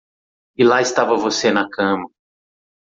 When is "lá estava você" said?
0.63-1.51